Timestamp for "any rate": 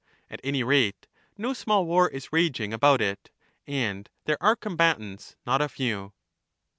0.43-1.05